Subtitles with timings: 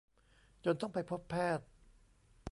[0.65, 1.65] จนต้องไปพบแพทย์